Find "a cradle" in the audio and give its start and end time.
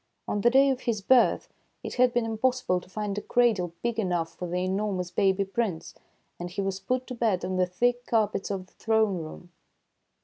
3.19-3.71